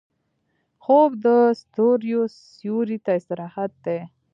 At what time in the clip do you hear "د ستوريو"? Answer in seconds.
1.25-2.21